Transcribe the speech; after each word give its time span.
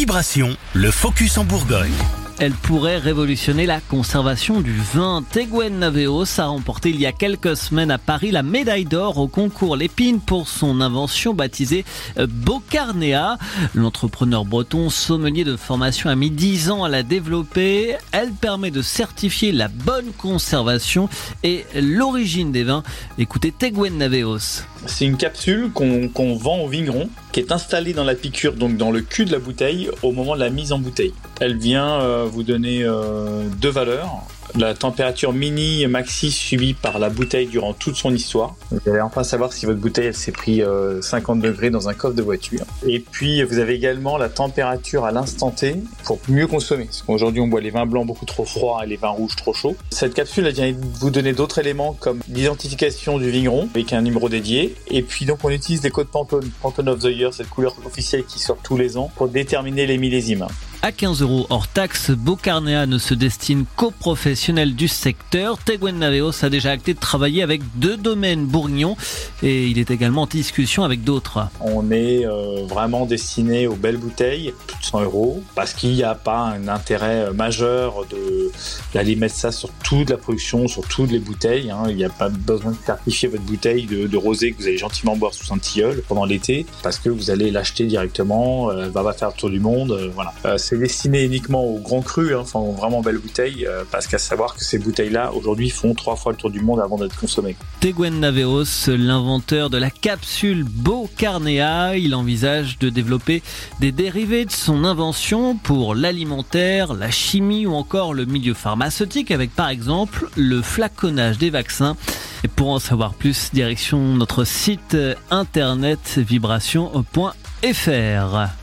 Vibration, 0.00 0.56
le 0.72 0.90
focus 0.90 1.36
en 1.36 1.44
Bourgogne. 1.44 1.92
Elle 2.38 2.54
pourrait 2.54 2.96
révolutionner 2.96 3.66
la 3.66 3.82
conservation 3.82 4.62
du 4.62 4.72
vin. 4.72 5.22
Teguen 5.30 5.78
Naveos 5.78 6.40
a 6.40 6.46
remporté 6.46 6.88
il 6.88 6.98
y 6.98 7.04
a 7.04 7.12
quelques 7.12 7.54
semaines 7.54 7.90
à 7.90 7.98
Paris 7.98 8.30
la 8.30 8.42
médaille 8.42 8.86
d'or 8.86 9.18
au 9.18 9.28
concours 9.28 9.76
Lépine 9.76 10.18
pour 10.18 10.48
son 10.48 10.80
invention 10.80 11.34
baptisée 11.34 11.84
euh, 12.16 12.26
Bocarnea. 12.26 13.36
L'entrepreneur 13.74 14.46
breton 14.46 14.88
sommelier 14.88 15.44
de 15.44 15.56
formation 15.56 16.08
a 16.08 16.16
mis 16.16 16.30
10 16.30 16.70
ans 16.70 16.82
à 16.82 16.88
la 16.88 17.02
développer. 17.02 17.96
Elle 18.12 18.32
permet 18.32 18.70
de 18.70 18.80
certifier 18.80 19.52
la 19.52 19.68
bonne 19.68 20.12
conservation 20.16 21.10
et 21.42 21.66
l'origine 21.74 22.52
des 22.52 22.64
vins. 22.64 22.84
Écoutez 23.18 23.52
Teguen 23.52 23.98
Naveos. 23.98 24.62
C'est 24.86 25.04
une 25.04 25.18
capsule 25.18 25.70
qu'on 25.72 26.36
vend 26.36 26.60
au 26.60 26.68
vigneron, 26.68 27.10
qui 27.32 27.40
est 27.40 27.52
installée 27.52 27.92
dans 27.92 28.04
la 28.04 28.14
piqûre, 28.14 28.54
donc 28.54 28.76
dans 28.76 28.90
le 28.90 29.00
cul 29.00 29.24
de 29.24 29.32
la 29.32 29.38
bouteille, 29.38 29.90
au 30.02 30.12
moment 30.12 30.34
de 30.34 30.40
la 30.40 30.50
mise 30.50 30.72
en 30.72 30.78
bouteille. 30.78 31.14
Elle 31.40 31.56
vient 31.56 32.00
euh, 32.00 32.26
vous 32.30 32.42
donner 32.42 32.82
euh, 32.82 33.44
deux 33.60 33.70
valeurs 33.70 34.26
la 34.58 34.74
température 34.74 35.32
mini 35.32 35.86
maxi 35.86 36.30
suivie 36.30 36.74
par 36.74 36.98
la 36.98 37.08
bouteille 37.08 37.46
durant 37.46 37.72
toute 37.72 37.96
son 37.96 38.14
histoire. 38.14 38.54
Vous 38.70 38.90
allez 38.90 39.00
enfin 39.00 39.24
savoir 39.24 39.52
si 39.52 39.66
votre 39.66 39.80
bouteille 39.80 40.12
s'est 40.14 40.32
pris 40.32 40.62
50 41.00 41.38
euh, 41.38 41.48
degrés 41.48 41.70
dans 41.70 41.88
un 41.88 41.94
coffre 41.94 42.14
de 42.14 42.22
voiture. 42.22 42.64
Et 42.86 43.00
puis 43.00 43.42
vous 43.42 43.58
avez 43.58 43.74
également 43.74 44.18
la 44.18 44.28
température 44.28 45.04
à 45.04 45.12
l'instant 45.12 45.50
T 45.50 45.76
pour 46.04 46.18
mieux 46.28 46.46
consommer. 46.46 46.84
Parce 46.84 47.02
qu'aujourd'hui 47.02 47.40
on 47.40 47.48
boit 47.48 47.60
les 47.60 47.70
vins 47.70 47.86
blancs 47.86 48.06
beaucoup 48.06 48.26
trop 48.26 48.44
froids 48.44 48.80
et 48.84 48.86
les 48.86 48.96
vins 48.96 49.08
rouges 49.08 49.36
trop 49.36 49.52
chauds. 49.52 49.76
Cette 49.90 50.14
capsule 50.14 50.46
elle 50.46 50.54
vient 50.54 50.74
vous 51.00 51.10
donner 51.10 51.32
d'autres 51.32 51.58
éléments 51.58 51.96
comme 51.98 52.20
l'identification 52.28 53.18
du 53.18 53.30
vigneron 53.30 53.68
avec 53.74 53.92
un 53.92 54.02
numéro 54.02 54.28
dédié. 54.28 54.74
Et 54.88 55.02
puis 55.02 55.24
donc 55.26 55.44
on 55.44 55.50
utilise 55.50 55.80
des 55.80 55.90
codes 55.90 56.08
Pantone, 56.08 56.50
Pantone 56.62 56.88
of 56.88 57.00
the 57.00 57.04
Year, 57.04 57.32
cette 57.32 57.48
couleur 57.48 57.74
officielle 57.84 58.24
qui 58.24 58.38
sort 58.38 58.58
tous 58.62 58.76
les 58.76 58.96
ans 58.96 59.10
pour 59.16 59.28
déterminer 59.28 59.86
les 59.86 59.98
millésimes. 59.98 60.46
À 60.82 60.92
15 60.92 61.20
euros 61.20 61.46
hors 61.50 61.68
taxe, 61.68 62.10
Bocarnea 62.10 62.86
ne 62.86 62.96
se 62.96 63.12
destine 63.12 63.66
qu'aux 63.76 63.90
professionnels 63.90 64.74
du 64.74 64.88
secteur. 64.88 65.58
Teguen 65.58 65.98
Naveos 65.98 66.42
a 66.42 66.48
déjà 66.48 66.70
acté 66.70 66.94
de 66.94 66.98
travailler 66.98 67.42
avec 67.42 67.60
deux 67.74 67.98
domaines 67.98 68.46
bourguignons 68.46 68.96
et 69.42 69.66
il 69.66 69.78
est 69.78 69.90
également 69.90 70.22
en 70.22 70.26
discussion 70.26 70.82
avec 70.82 71.04
d'autres. 71.04 71.48
On 71.60 71.90
est 71.90 72.24
euh, 72.24 72.64
vraiment 72.64 73.04
destiné 73.04 73.66
aux 73.66 73.74
belles 73.74 73.98
bouteilles, 73.98 74.54
100 74.80 75.02
euros, 75.02 75.42
parce 75.54 75.74
qu'il 75.74 75.92
n'y 75.92 76.02
a 76.02 76.14
pas 76.14 76.38
un 76.38 76.66
intérêt 76.66 77.30
majeur 77.34 78.06
de 78.08 78.50
d'aller 78.94 79.16
mettre 79.16 79.34
ça 79.34 79.52
sur 79.52 79.68
toute 79.84 80.08
la 80.08 80.16
production, 80.16 80.66
sur 80.66 80.88
toutes 80.88 81.10
les 81.10 81.18
bouteilles. 81.18 81.70
Hein. 81.70 81.82
Il 81.90 81.96
n'y 81.96 82.04
a 82.04 82.08
pas 82.08 82.30
besoin 82.30 82.70
de 82.70 82.76
certifier 82.86 83.28
votre 83.28 83.42
bouteille 83.42 83.84
de, 83.84 84.16
rosé 84.16 84.52
que 84.52 84.62
vous 84.62 84.66
allez 84.66 84.78
gentiment 84.78 85.14
boire 85.14 85.34
sous 85.34 85.52
un 85.52 85.58
tilleul 85.58 86.02
pendant 86.08 86.24
l'été, 86.24 86.64
parce 86.82 86.98
que 86.98 87.10
vous 87.10 87.30
allez 87.30 87.50
l'acheter 87.50 87.84
directement, 87.84 88.70
euh, 88.70 88.88
va 88.88 89.12
faire 89.12 89.28
le 89.28 89.34
tour 89.34 89.50
du 89.50 89.60
monde. 89.60 89.92
Euh, 89.92 90.10
voilà 90.14 90.32
c'est 90.70 90.78
destiné 90.78 91.24
uniquement 91.24 91.64
aux 91.64 91.80
grands 91.80 92.00
crus, 92.00 92.32
hein, 92.32 92.42
enfin 92.42 92.60
vraiment 92.78 93.00
belles 93.00 93.18
bouteilles, 93.18 93.66
euh, 93.66 93.82
parce 93.90 94.06
qu'à 94.06 94.18
savoir 94.18 94.54
que 94.54 94.62
ces 94.62 94.78
bouteilles-là 94.78 95.32
aujourd'hui 95.34 95.68
font 95.68 95.94
trois 95.94 96.14
fois 96.14 96.30
le 96.30 96.38
tour 96.38 96.48
du 96.48 96.60
monde 96.60 96.78
avant 96.78 96.96
d'être 96.96 97.18
consommées. 97.18 97.56
Teguen 97.80 98.20
Naveos, 98.20 98.86
l'inventeur 98.86 99.68
de 99.68 99.78
la 99.78 99.90
capsule 99.90 100.62
Bocarnea, 100.62 101.96
il 101.96 102.14
envisage 102.14 102.78
de 102.78 102.88
développer 102.88 103.42
des 103.80 103.90
dérivés 103.90 104.44
de 104.44 104.52
son 104.52 104.84
invention 104.84 105.56
pour 105.56 105.96
l'alimentaire, 105.96 106.94
la 106.94 107.10
chimie 107.10 107.66
ou 107.66 107.74
encore 107.74 108.14
le 108.14 108.24
milieu 108.24 108.54
pharmaceutique, 108.54 109.32
avec 109.32 109.52
par 109.52 109.70
exemple 109.70 110.28
le 110.36 110.62
flaconnage 110.62 111.38
des 111.38 111.50
vaccins. 111.50 111.96
Et 112.44 112.48
pour 112.48 112.68
en 112.68 112.78
savoir 112.78 113.14
plus, 113.14 113.50
direction 113.52 113.98
notre 113.98 114.44
site 114.44 114.96
internet 115.32 116.18
vibration.fr. 116.18 118.59